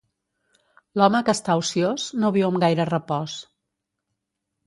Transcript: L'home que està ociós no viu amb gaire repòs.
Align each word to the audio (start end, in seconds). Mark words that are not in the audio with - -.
L'home 0.99 1.19
que 1.27 1.33
està 1.39 1.57
ociós 1.59 2.07
no 2.23 2.33
viu 2.37 2.47
amb 2.49 2.61
gaire 2.65 2.87
repòs. 2.93 3.37